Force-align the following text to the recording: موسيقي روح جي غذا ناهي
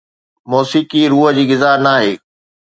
موسيقي 0.51 1.01
روح 1.11 1.29
جي 1.35 1.43
غذا 1.49 1.71
ناهي 1.83 2.13